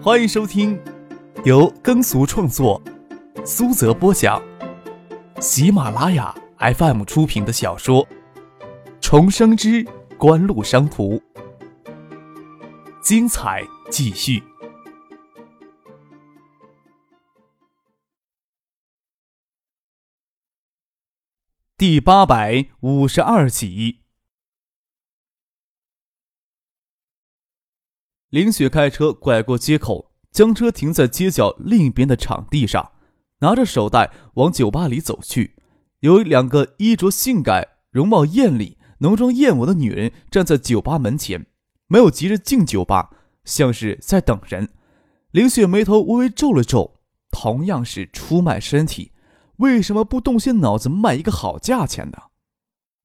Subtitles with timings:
[0.00, 0.80] 欢迎收听
[1.44, 2.80] 由耕俗创作、
[3.44, 4.40] 苏泽播讲、
[5.40, 8.06] 喜马拉雅 FM 出品的小说
[9.00, 9.84] 《重生之
[10.16, 11.16] 官路商途》，
[13.02, 14.40] 精彩继续，
[21.76, 24.02] 第八百五十二集。
[28.30, 32.92] 林雪开车拐过街口，将车停在街角另一边的场地上，
[33.38, 35.56] 拿着手袋往酒吧里走去。
[36.00, 41.46] 有两个衣着性感、容貌艳丽、浓妆艳抹的女人站在酒吧门前，
[41.86, 43.10] 没有急着进酒吧，
[43.44, 44.68] 像是在等人。
[45.30, 49.12] 林雪眉头微微皱了皱，同样是出卖身体，
[49.56, 52.18] 为什么不动些脑子卖一个好价钱呢？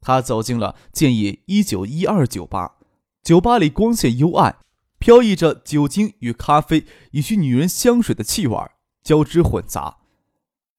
[0.01, 2.75] 她走进了建业一九一二酒吧，
[3.23, 4.57] 酒吧里光线幽暗。
[5.03, 8.57] 飘逸着酒精与咖啡以及女人香水的气味
[9.03, 9.97] 交织混杂。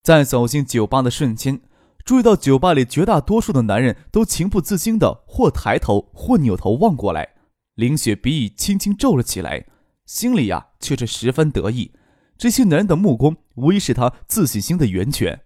[0.03, 1.61] 在走进酒吧的瞬间，
[2.07, 7.35] 注意到酒吧里绝大多数的男人都情不自禁的或抬头或扭头望过来。
[7.75, 9.67] 林雪鼻翼轻轻皱了起来，
[10.07, 11.93] 心里呀却是十分得意。
[12.39, 15.43] 这些男人的目光无疑是他自信心的源泉。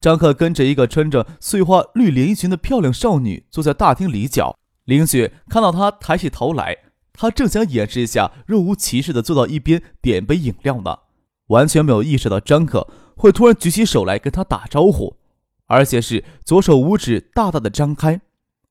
[0.00, 4.56] 张克跟着一个穿着碎花绿连衣裙的漂亮少女坐在大厅里角。
[4.84, 6.85] 林雪看到他抬起头来。
[7.16, 10.98] 他正想掩饰一下，若无其事的坐到一边点杯饮料呢，
[11.48, 15.16] 完全没有意识到张可会突然举起手来跟他打招呼，
[15.66, 18.20] 而且是左手五指大大的张开。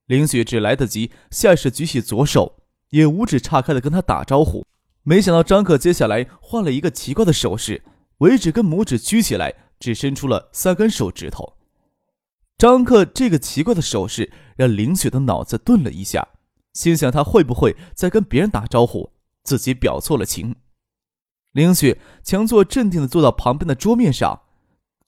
[0.06, 4.64] 林雪只来得及下意识举起左手，也五指岔开的跟他打招呼。
[5.02, 7.82] 没想到张可接下来换了一个奇怪的手势，
[8.18, 11.54] 尾指跟拇指举起来，只伸出了三根手指头。
[12.56, 16.26] 张克这个奇怪的手势让林雪的脑子顿了一下。
[16.76, 19.10] 心想他会不会在跟别人打招呼，
[19.42, 20.56] 自己表错了情。
[21.52, 24.42] 林雪强作镇定的坐到旁边的桌面上，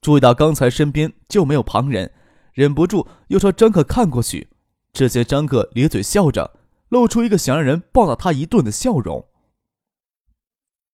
[0.00, 2.10] 注意到刚才身边就没有旁人，
[2.54, 4.48] 忍不住又朝张克看过去。
[4.94, 6.58] 只见张克咧嘴笑着，
[6.88, 9.28] 露出一个想让人暴打他一顿的笑容。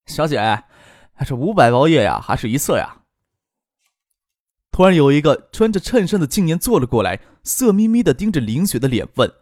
[0.06, 0.40] 小姐，
[1.12, 3.02] 还是五百包夜呀，还是一色呀？
[4.72, 9.32] 突然有一个穿着衬衫的青年坐了过来，色眯眯的盯着林雪的脸问。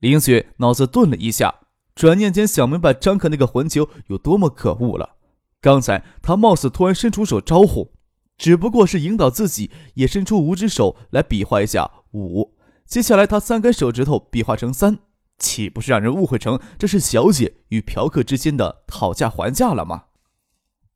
[0.00, 1.54] 林雪脑子顿了一下，
[1.94, 5.16] 转念间想明白张可那个混球有多么可恶了。
[5.60, 7.92] 刚才他貌似突然伸出手招呼，
[8.38, 12.56] 只不过是引导自己也伸出五指手来比划一下五。
[12.86, 15.00] 接下来他三根手指头比划成三，
[15.38, 20.04] 岂不是让人误会成这是小姐与嫖客之间的讨价还价了吗？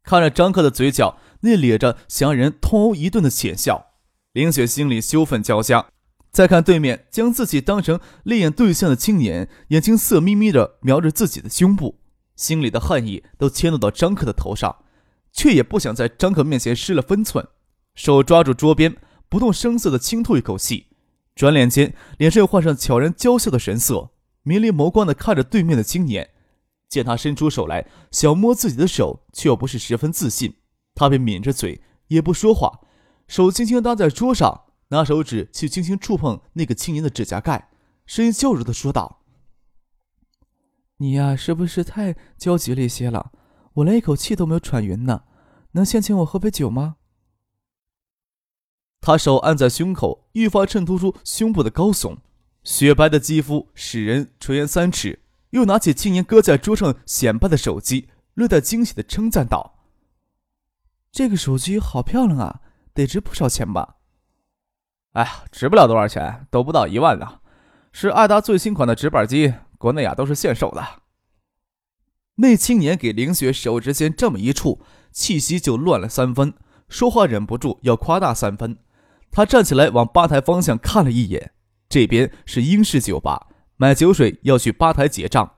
[0.03, 3.89] 看着张克的嘴角那咧着想让人痛殴一顿的浅笑，
[4.33, 5.87] 林雪心里羞愤交加。
[6.35, 12.01] 再看对面将自己当成猎眼对象的青年，眼睛色眯眯的瞄着自己的胸部，
[12.35, 14.79] 心里的恨意都迁怒到张克的头上，
[15.33, 17.47] 却也不想在张克面前失了分寸，
[17.95, 18.97] 手抓住桌边，
[19.29, 20.89] 不动声色的轻吐一口气，
[21.37, 24.11] 转脸间脸上又换上悄然娇笑的神色，
[24.43, 26.31] 迷离眸光的看着对面的青年，
[26.89, 30.57] 见他伸出手来想摸自己的手，却又不是十分自信，
[30.97, 32.81] 他便抿着嘴也不说话，
[33.29, 34.63] 手轻轻搭在桌上。
[34.95, 37.69] 拿手指去轻轻触碰那个青年的指甲盖，
[38.07, 39.25] 声音娇柔的说道
[40.99, 43.33] ：“你呀，是不是太焦急了一些了？
[43.75, 45.25] 我连一口气都没有喘匀呢，
[45.73, 46.97] 能先请我喝杯酒吗？”
[49.03, 52.19] 他手按在胸口，愈发衬托出胸部的高耸，
[52.63, 55.21] 雪白的肌肤使人垂涎三尺。
[55.51, 59.85] 又拿起青年搁在桌上显摆的手机，略带惊喜的称赞道
[61.11, 62.61] ：“这个手机好漂亮啊，
[62.93, 63.97] 得值不少钱吧？”
[65.15, 67.39] 哎呀，值不了多少钱，都不到一万呢。
[67.93, 70.85] 是爱达最新款的直板机，国内啊都是限售的。
[72.37, 74.81] 那青年给林雪手指尖这么一触，
[75.13, 76.55] 气息就乱了三分，
[76.89, 78.77] 说话忍不住要夸大三分。
[79.31, 81.53] 他站起来往吧台方向看了一眼，
[81.89, 85.55] 这边是英式酒吧，买酒水要去吧台结账。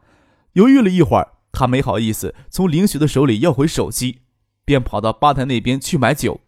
[0.53, 4.21] 犹豫了一会儿，他没好意思从林雪的手里要回手机，
[4.67, 6.43] 便跑到吧台那边去买酒。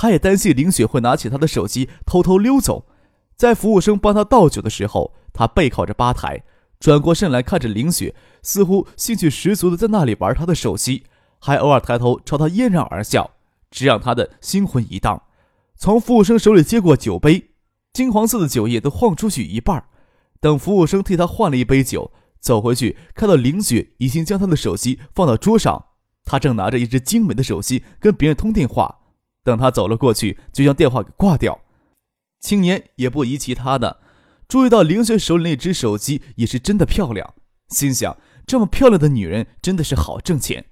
[0.00, 2.86] 他也担心林雪会拿起他的手机偷偷溜走，
[3.36, 6.42] 在服务生帮他倒酒的时候，他背靠着吧台，
[6.78, 11.04] 转过身来看着林雪，似乎兴趣十足的在那里玩他的手机，
[11.38, 13.32] 还偶尔抬头朝他嫣然而笑，
[13.70, 15.22] 只让他的心魂一荡。
[15.76, 17.50] 从服务生手里接过酒杯，
[17.92, 19.84] 金黄色的酒液都晃出去一半。
[20.40, 22.10] 等服务生替他换了一杯酒，
[22.40, 25.88] 走回去，看到林雪已经将他的手机放到桌上，
[26.24, 28.99] 他正拿着一只精美的手机跟别人通电话。
[29.42, 31.60] 等他走了过去，就将电话给挂掉。
[32.40, 34.00] 青年也不疑其他的，
[34.48, 37.34] 注意到林雪手里那只手机也是真的漂亮，
[37.68, 38.16] 心想：
[38.46, 40.66] 这么漂亮的女人真的是好挣钱。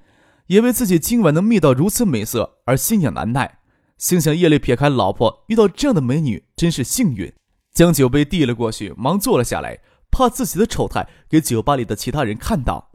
[0.46, 3.58] 也为自己今晚能觅到如此美色而心痒难耐。
[3.98, 7.34] 心想夜里撇开老婆，遇到这样的美女真是幸运。
[7.72, 9.80] 将酒杯递了过去，忙坐了下来，
[10.10, 12.90] 怕自己的丑态给酒吧里的其他人看到。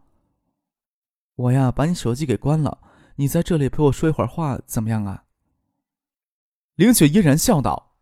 [1.35, 2.79] 我呀，把你手机给关了，
[3.17, 5.23] 你在这里陪我说一会儿话，怎么样啊？
[6.75, 7.95] 凌雪嫣然笑道。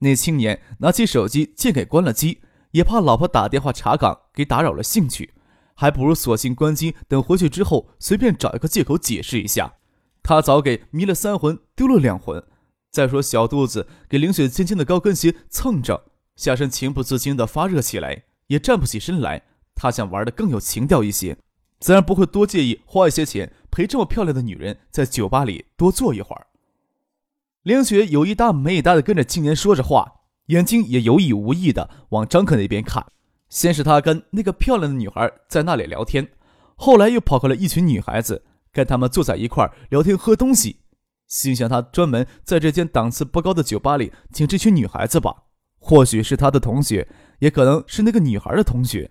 [0.00, 2.40] 那青年拿起手机，借给关了机，
[2.72, 5.32] 也怕老婆打电话查岗给打扰了兴趣，
[5.74, 9.74] 还不如索性关机，等回去之后随便找一个借口解释一下。
[10.22, 12.42] 他早给迷了三魂，丢了两魂。
[12.90, 16.06] 再说小肚子给凌雪轻轻的高跟鞋蹭着。
[16.34, 19.44] 下身情不自禁地发热起来，也站不起身来。
[19.74, 21.38] 他想玩的更有情调一些，
[21.78, 26.46] 自然不会多介意花一些钱陪这么漂亮的女人在酒吧里多坐一会儿。
[27.66, 33.04] 凌雪有一搭没一搭的跟着青年说着话，眼睛也有意无意的往张克那边看。
[33.48, 36.28] 先是他跟那个漂亮的女孩在那里聊天，
[36.76, 40.76] 后来又跑过来一群女孩子，跟他们坐在一块聊天喝东西。
[41.26, 45.34] 心想他专门在这间档次不高的酒吧里请这群女孩子吧。
[45.80, 47.08] 或许是他的同学，
[47.40, 49.10] 也可能是那个女孩的同学。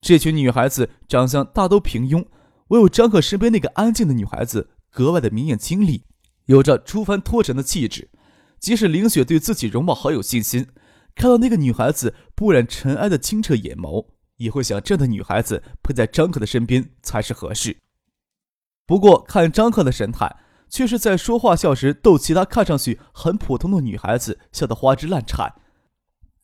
[0.00, 2.26] 这群女孩子长相大都平庸，
[2.70, 6.02] 唯有张克身边那个安静的女孩子格外的明艳清丽，
[6.50, 8.10] 有着出凡脱尘的气质。
[8.58, 10.66] 即使林雪对自己容貌好有信心，
[11.14, 17.76] 看到那个女孩子不染尘埃的清澈眼眸，也会想这样的女孩子陪在张克的身边才是合适。
[18.84, 20.36] 不过看张克的神态，
[20.68, 25.54] 却是在说话笑时逗其他看上去很普通的女孩子笑得花枝乱颤。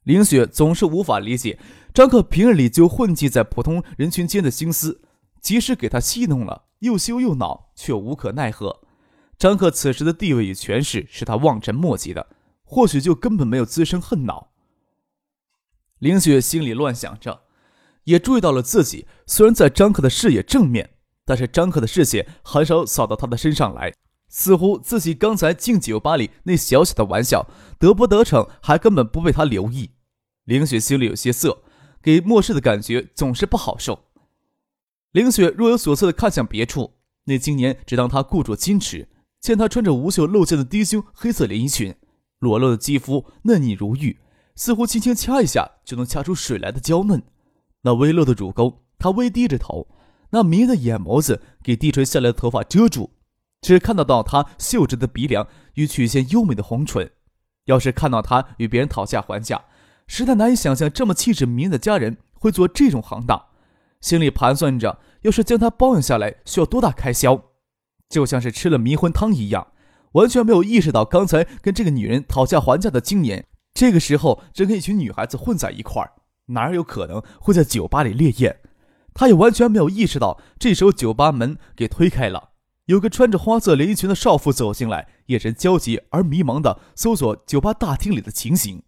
[0.05, 1.59] 林雪总是无法理解
[1.93, 5.03] 张克平日里就混迹在普通人群间的心思，
[5.43, 8.86] 即使给他戏弄了，又羞又恼，却无可奈何。
[9.39, 12.27] 张克此时的地位与权势是他望尘莫及的，
[12.65, 14.53] 或许就根本没有滋生恨恼。
[15.99, 17.43] 林雪心里乱想着，
[18.05, 20.91] 也注意到了自己虽然在张克的视野正面，
[21.25, 23.93] 但是张克的视线很少扫到他的身上来，
[24.29, 27.47] 似乎自己刚才进酒吧里那小小的玩笑
[27.79, 29.91] 得不得逞，还根本不被他留意。
[30.45, 31.63] 林雪心里有些涩，
[32.03, 34.05] 给漠视的感觉总是不好受。
[35.13, 36.95] 林雪若有所思地看向别处，
[37.25, 39.09] 那青年只当她故作矜持，
[39.41, 41.95] 见她穿着无袖露肩的低胸黑色连衣裙，
[42.39, 44.19] 裸露的肌肤嫩腻如玉，
[44.55, 47.23] 似乎轻轻掐一下就能掐出水来的娇嫩。
[47.83, 49.87] 那微露的乳沟，她微低着头，
[50.31, 53.11] 那迷人的眼眸子给低垂下来的头发遮住，
[53.61, 57.11] 只看得到她秀直的鼻梁与曲线优美的红唇。
[57.67, 59.65] 要是看到她与别人讨价还价，
[60.07, 63.41] 实在难以想象这么气质迷人的家人会做这种行当，
[64.01, 67.41] 心里盘算着，要是将她包养下来需要多大开销，
[68.09, 69.69] 就像是吃了迷魂汤一样，
[70.13, 76.13] 完全没有意识到刚才跟这个女人讨价还价的青年，这个时候正跟一群女孩子混在一块儿，
[76.47, 78.61] 哪有可能会在酒吧里烈焰？
[79.13, 82.51] 他也完全没有意识到，这时候酒吧门给推开了，
[82.85, 88.83] 有个穿着花色连衣裙的少妇走进来，眼神焦急而迷茫地搜索酒吧大厅里的情形。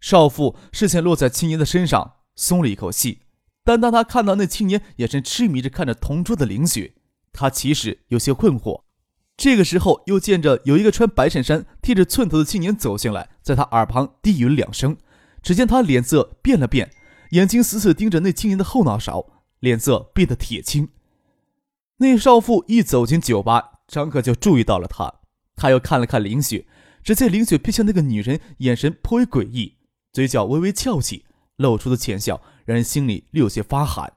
[0.00, 3.20] 少妇视线落在青年的身上，松了一口气。
[3.62, 6.94] 但当他看到那青年眼神痴迷着看着同桌的林雪，
[7.40, 8.82] 他其实有些困惑。
[9.34, 14.98] 这个时候，又见着有一个穿白衬衫、剃着寸头的青年走进来，在他耳旁低语了两声。
[15.42, 16.90] 只见他脸色变了变，
[17.30, 19.24] 眼睛死死盯着那青年的后脑勺，
[19.60, 20.90] 脸色变得铁青。
[21.96, 25.10] 那少妇一走进酒吧，张克就注意到了他。
[25.56, 26.66] 他又看了看林雪，
[27.02, 29.78] 只见林雪瞥向那个女人，眼神颇为诡异。
[30.12, 31.24] 嘴角微微翘起，
[31.56, 34.12] 露出的浅笑让人心里略有些发寒。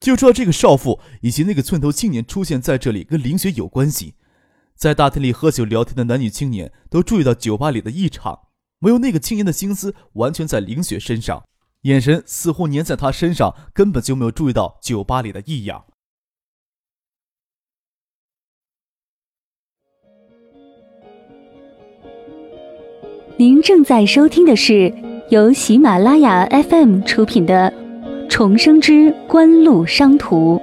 [0.00, 4.14] 就知道这个少妇以及那个寸头青年出现在这里跟林雪有关系。
[4.74, 8.48] 在大厅里喝酒聊天的男女青年都注意到酒吧里的异常，
[8.80, 11.44] 唯有那个青年的心思完全在林雪身上，
[11.82, 15.84] 眼神似乎粘在她身上，根本就没有注意到酒吧里的异样。
[23.36, 24.92] 您正在收听的是。
[25.30, 27.72] 由喜马拉雅 FM 出品的
[28.36, 30.56] 《重生之官路商途》，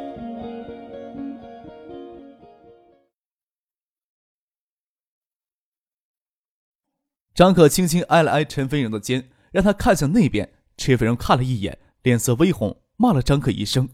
[7.33, 10.51] 张可轻轻挨了挨陈飞荣的肩，让他看向那边。
[10.75, 13.87] 陈飞荣看了一眼，脸色微红，骂了张可一声：“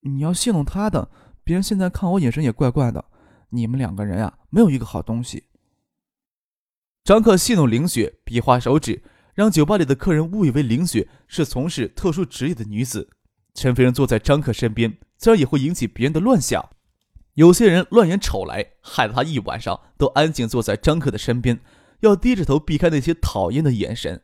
[0.00, 1.10] 你要戏弄他的，
[1.44, 3.04] 别人现在看我眼神也怪怪的。
[3.50, 5.44] 你们两个人啊，没有一个好东西。”
[7.04, 9.02] 张克戏弄凌雪，比划手指。
[9.34, 13.08] 让酒吧里的客人误以为林雪是从事特殊职业的女子。
[13.54, 16.70] 陈飞人坐在张克身边，自然也会引起别人的乱想。
[17.34, 21.60] 有些人乱眼瞅来，害得他一晚上都安静坐在张克的身边，
[22.00, 24.22] 要低着头避开那些讨厌的眼神。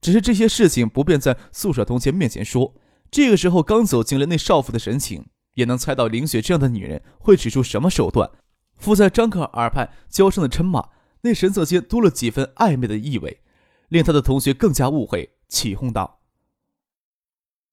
[0.00, 2.74] 只是这些事情不便在宿舍同学面前说。
[3.10, 8.30] 这个时候，刚走进来那少妇的神情，也能猜到林雪这样的女人会使出什么手段。
[8.76, 10.90] 附在张克耳畔娇声的嗔骂，
[11.22, 13.40] 那神色间多了几分暧昧的意味，
[13.88, 16.20] 令他的同学更加误会，起哄道：“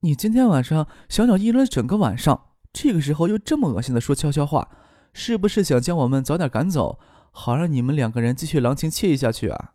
[0.01, 4.69] 你今天晚上小鸟依人整个晚上，这个时候又这么恶心的说悄悄话，
[5.13, 6.99] 是不是想将我们早点赶走，
[7.31, 9.73] 好让你们两个人继续郎情妾意下去啊？”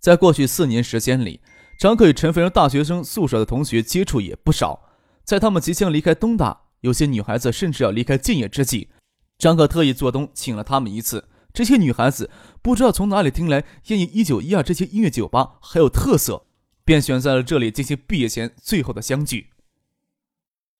[0.00, 1.40] 在过去四年时间里，
[1.78, 4.90] 张克与陈飞荣大学生宿舍的同学接触也不少，
[5.22, 8.90] 在他们即将离开东大，有些女孩子甚至要离开建业之际。
[9.38, 12.30] 张克特意做东请了他们一次，这些女孩子
[12.62, 16.46] 不知道从哪里听来燕翼一九一二这些音乐酒吧很有特色，
[16.84, 19.50] 便选在了这里进行毕业前最后的相聚。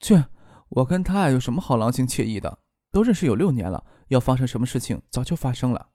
[0.01, 0.25] 去，
[0.71, 2.59] 我跟他有什么好郎情惬意的？
[2.91, 5.89] 都认识有六年了，要发生什么事情早就发生了。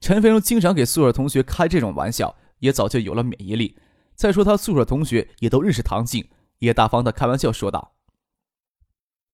[0.00, 3.76] 陈飞荣经常给宿舍同学开这种玩笑，也早就有了免疫力。
[4.14, 7.94] 再说他宿舍同学也都认识唐静，也大方的开玩笑说道：“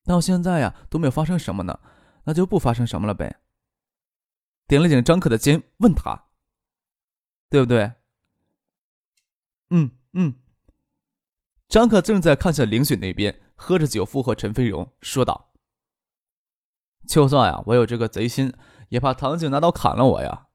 [0.04, 1.78] 到现在呀，都没有发生什么呢。”
[2.26, 3.36] 那就不发生什么了呗。
[4.66, 6.26] 点了点张克的肩，问他
[7.50, 7.92] ：“对不对
[9.70, 10.34] ？”“嗯嗯。”
[11.68, 15.52] 张克正在看向林雪那边，喝着酒附和陈飞荣说道
[17.08, 18.52] ：“就算呀，我有这个贼心，
[18.90, 20.46] 也怕唐静拿刀砍了我呀。”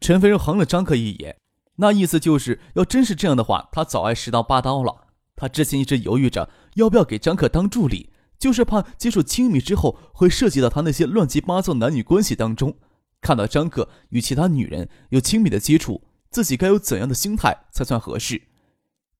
[0.00, 1.40] 陈飞荣横了张克一眼，
[1.76, 5.08] 那意思就是要真是这样的话，他早挨十刀八刀了。
[5.34, 8.12] 他之前一直犹豫着要不要给张克当助理。
[8.38, 12.76] 就是怕接触亲密之后会涉及到他那些乱七八糟男女关系当中。
[13.22, 18.42] 看到张克与其他女人有亲密的接触，自己该有怎样的心态才算合适？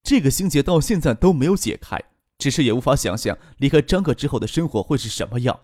[0.03, 1.99] 这个心结到现在都没有解开，
[2.39, 5.59] 只是也无法想象离开张克之后的生活会是什么样。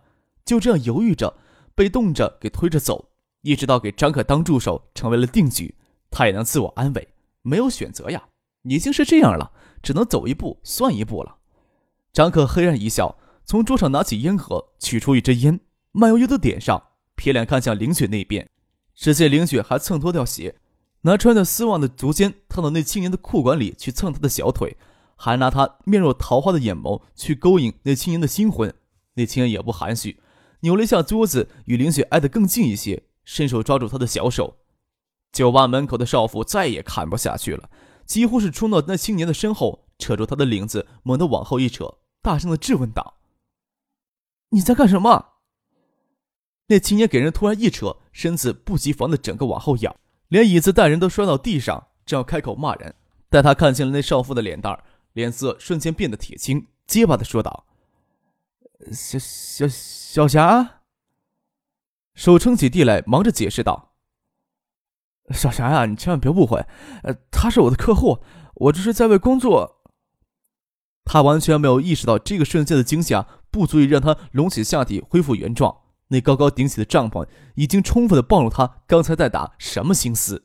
[0.45, 1.37] 就这样犹豫着，
[1.75, 3.11] 被动着给推着走，
[3.43, 5.77] 一直到给张克当助手成为了定局，
[6.11, 7.07] 他也能自我安慰，
[7.43, 8.25] 没有选择呀，
[8.63, 11.37] 已经是这样了，只能走一步算一步了。
[12.13, 13.19] 张克嘿然一笑。
[13.45, 16.83] 从桌上拿起烟盒，取出一支烟，慢悠悠的点上，
[17.17, 18.49] 撇脸看向凌雪那边。
[18.95, 20.57] 只见凌雪还蹭脱掉鞋，
[21.03, 24.77] 拿穿着丝袜的足尖套到那青年的裤管里去蹭他的小腿，
[25.17, 28.73] 还拿他面若桃花的眼眸去勾引那青年的心魂。
[29.15, 30.21] 那青年也不含蓄，
[30.61, 34.57] 扭了一下桌子，与凌雪挨得更近一些，伸手抓住他的小手。
[35.33, 37.69] 酒吧门口的少妇再也看不下去了，
[38.07, 43.19] 几乎是冲到那青年的身后，扯住他的领子，猛地往后一扯，大声的质问道。
[44.53, 45.31] 你在干什么？
[46.69, 49.95] 那青年给人突然一扯，身子不及防的整个往后仰，
[50.29, 52.95] 连椅子带人都摔到地上，正要开口骂人，
[53.29, 54.83] 待他看清了那少妇的脸蛋
[55.15, 57.67] 脸色瞬间变得铁青，结巴的说道
[58.93, 60.81] ：“小小小霞。”
[62.15, 63.95] 手撑起地来，忙着解释道
[65.33, 66.65] ：“小霞呀，你千万别误会，
[67.03, 68.19] 呃，他是我的客户，
[68.55, 69.83] 我这是在为工作。”
[71.05, 73.27] 他完全没有意识到这个瞬间的惊吓。
[73.53, 75.77] 不足以让他隆起下体恢复原状。
[76.09, 80.45] 那高高顶起的帐篷已经充分的暴露他刚才在打什么心思。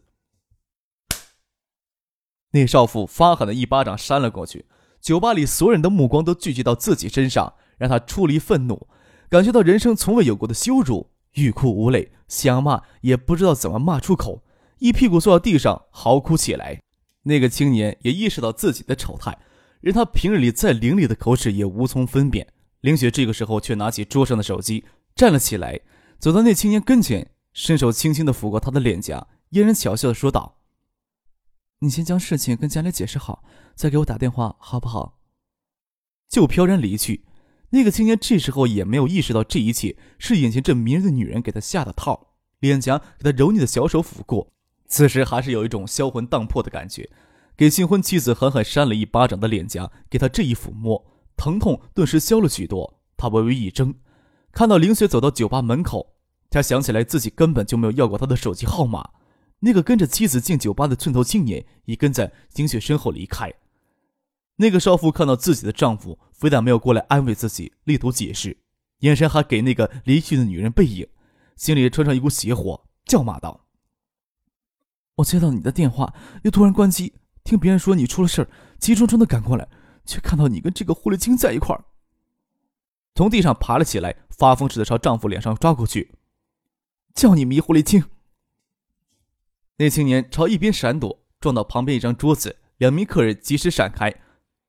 [2.52, 4.66] 那少妇发狠的一巴掌扇了过去，
[5.02, 8.88] 酒吧里所有人的目光都聚集到自己身上，让他出离愤怒，
[9.30, 14.44] 感觉到人生从未有过的羞辱，欲哭无泪，想骂也不知道怎么骂出口，
[14.80, 16.80] 一屁股坐到地上嚎哭起来。
[17.24, 19.38] 那个青年也意识到自己的丑态，
[19.82, 22.48] 任他平日里再凌厉的口齿也无从分辨。
[22.82, 25.82] 林雪这个时候却拿起桌上的手机，站了起来，
[26.20, 30.60] 走到那青年跟前，伸手轻轻地抚过他的脸颊，嫣然巧笑的说道
[31.80, 33.44] ：“你先将事情跟家里解释好，
[33.76, 35.20] 再给我打电话，好不好？”
[36.30, 37.26] 就飘然离去。
[37.72, 44.54] 那个青年这时候也没有意识到这一切是眼前这迷人的女人给他下的套，脸颊给他柔腻的小手抚过，
[44.88, 47.10] 此时还是有一种销魂荡魄的感觉。
[47.58, 51.17] 给新婚妻子狠狠扇了一巴掌的脸颊，给他这一抚摸。
[51.38, 53.96] 疼痛顿时消了许多，他微微一怔，
[54.52, 56.16] 看到林雪走到酒吧门口，
[56.50, 59.12] 他想起来自己根本就没有要过她的手机号码。
[59.60, 63.54] 那个跟着妻子进酒吧的寸头青年已跟在林雪身后离开。
[64.58, 68.58] 那个少妇看到自己的丈夫，非但没有过来安慰自己，力图解释，
[69.00, 71.08] 眼神还给那个离去的女人背影，
[71.56, 73.68] 心里穿上一股邪火，叫骂道
[75.18, 76.14] ：“我接到你的电话，
[76.44, 77.14] 又突然关机，
[77.44, 79.68] 听别人说你出了事儿，急匆匆的赶过来。”
[80.08, 81.84] 却看到你跟这个狐狸精在一块儿，
[83.14, 86.14] 从地上爬了起来，发疯似的朝丈夫脸上抓过去，
[87.14, 88.06] 叫你迷狐狸精！
[89.78, 94.12] 那青年朝一边闪躲，撞到旁边一张桌子，两名客人及时闪开，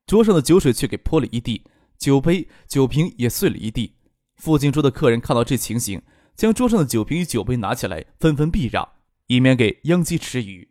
[0.05, 1.63] 桌上的酒水却给泼了一地，
[1.97, 3.95] 酒杯、酒瓶也碎了一地。
[4.35, 6.01] 附近桌的客人看到这情形，
[6.35, 8.87] 将桌上的酒瓶与酒杯拿起来，纷纷避让，
[9.27, 10.69] 以免给殃及池鱼。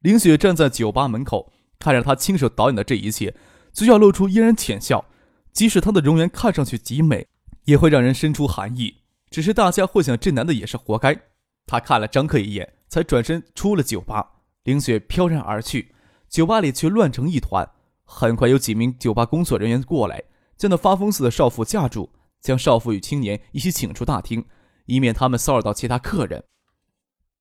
[0.00, 3.34] 林雪站在酒吧门口，看着他亲手导演的这一切。
[3.72, 5.04] 嘴角露出嫣然浅笑，
[5.52, 7.26] 即使她的容颜看上去极美，
[7.64, 8.94] 也会让人生出寒意。
[9.30, 11.18] 只是大家会想，这男的也是活该。
[11.66, 14.26] 他看了张克一眼，才转身出了酒吧。
[14.64, 15.94] 林雪飘然而去，
[16.28, 17.68] 酒吧里却乱成一团。
[18.04, 20.22] 很快有几名酒吧工作人员过来，
[20.56, 22.08] 将那发疯似的少妇架住，
[22.40, 24.46] 将少妇与青年一起请出大厅，
[24.86, 26.42] 以免他们骚扰到其他客人。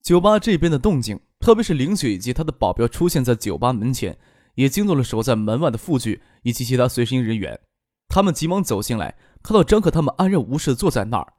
[0.04, 4.18] 酒吧这边的动静，特别是林雪以及她的保镖出现在酒吧门前，
[4.58, 7.60] 也惊动了守在门外的副局以及其他随行人员。
[8.08, 11.34] 他们急忙走进来，看到张可他们安然无事坐在那儿。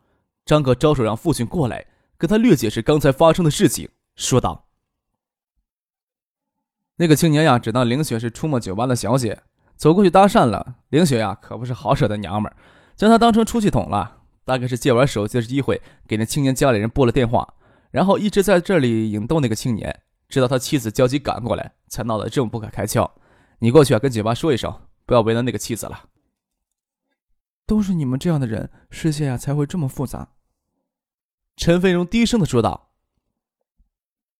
[0.45, 4.69] 张可招手让父亲过来，跟他略解释刚才发生的事情，说道。
[6.97, 9.43] 那个青年呀，只当凌雪是出没酒吧的小姐，
[9.77, 10.77] 走过去搭讪了。
[10.91, 12.57] 凌雪呀，可不是好惹的娘们儿，
[12.97, 14.17] 将她当成出气筒了。
[14.45, 17.55] 大概是借玩手机的机会，给那青年家里人拨了电话，
[17.91, 23.11] 然后一直在这里引逗那个青年，直到他妻子焦急赶过来，才闹得这么不可开交。
[23.59, 26.09] 你过去啊，跟警方说一声，不要为难那个妻子了。
[27.67, 30.35] 都是你们这样的人，世界呀才会这么复杂。
[31.57, 32.93] 陈飞荣低声的说道：“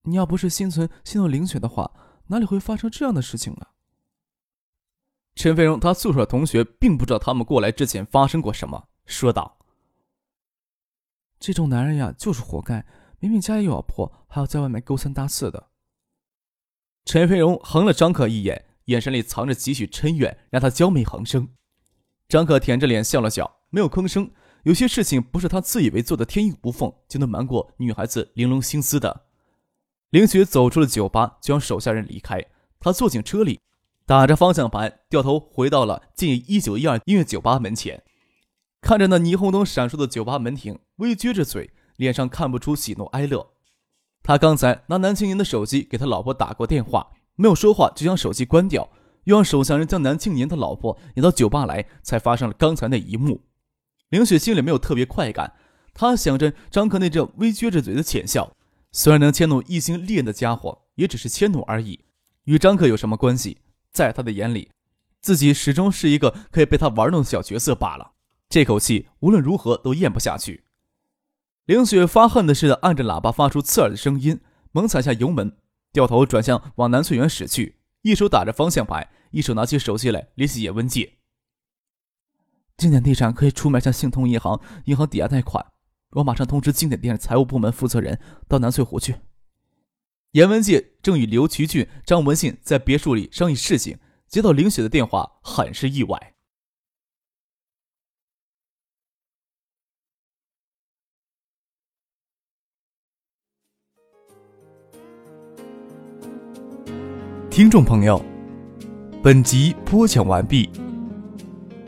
[0.03, 1.91] 你要不是心存心有灵雪的话。”
[2.31, 3.65] 哪里会发生这样的事情呢？
[5.33, 9.57] 陈飞荣他宿舍同学并不知道他们过来之前发生过什么，说道
[11.39, 12.85] ：“这种男人呀，就是活该！
[13.17, 15.68] 明明家里有老婆，还要在外面勾三搭四的。”
[17.05, 21.49] 陈飞荣横了张可一眼，眼神里藏着几许嗔怨，让他娇媚横生。
[22.27, 24.29] 张可舔着脸笑了笑，没有吭声。
[24.63, 29.25] 有些事情不是他自以为做的天衣无缝就能瞒过女孩子玲珑心思的。
[30.09, 32.45] 林雪走出了酒吧，就让手下人离开。
[32.79, 33.59] 她坐进车里，
[34.05, 38.03] 打着方向盘，掉头回到了近一九一二音乐酒吧门前，
[38.81, 43.53] 看着那霓虹灯闪烁的酒吧门庭，微撅着嘴，脸上看不出喜怒哀乐。
[44.21, 48.89] 他刚才拿南青年的手机给他老婆打过电话，没有说话就将手机关掉，
[49.23, 53.41] 又让手下人将南青年的老婆引到酒吧来，才发生了刚才那一幕。
[54.09, 55.53] 林雪心里没有特别快感，
[55.93, 58.51] 她想着张克那阵微撅着嘴的浅笑。
[58.91, 61.99] 虽然能迁怒一心猎的家伙，也只是迁怒而已，
[62.45, 63.59] 与张克有什么关系？
[63.91, 64.69] 在他的眼里，
[65.21, 68.11] 自己始终是一个可以被他玩弄的小角色罢了。
[68.49, 70.63] 这口气无论如何都咽不下去。
[71.69, 74.39] 凌雪发恨的似的按着喇叭，发出刺耳的声音，
[74.71, 75.55] 猛踩下油门，
[75.93, 81.19] 掉头转向往南翠园驶去，一手打着方向盘，一手拿起手机来联系叶文杰。
[82.75, 85.63] 经典地产可以出卖向信通银行银行抵押贷款。
[86.13, 89.17] 我马上通知经典店财务部门负责人到南翠湖去。
[90.31, 96.33] 严文杰正与刘奇俊、张文信在别墅里商议事情，接到凌雪的电话，很是意外。
[107.59, 108.23] 听众朋友，
[109.21, 110.69] 本集播讲完毕，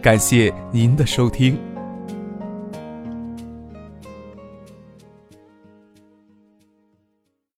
[0.01, 1.57] 感谢您的收听。